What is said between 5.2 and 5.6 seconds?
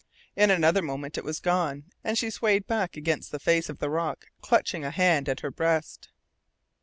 at her